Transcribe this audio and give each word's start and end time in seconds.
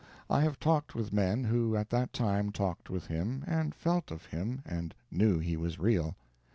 I 0.31 0.41
have 0.41 0.59
talked 0.59 0.95
with 0.95 1.13
men 1.13 1.43
who 1.43 1.75
at 1.75 1.91
that 1.91 2.11
time 2.11 2.51
talked 2.51 2.89
with 2.89 3.05
him, 3.05 3.43
and 3.45 3.75
felt 3.75 4.09
of 4.09 4.25
him, 4.25 4.63
and 4.65 4.95
knew 5.11 5.37
he 5.37 5.55
was 5.55 5.77
real. 5.77 6.15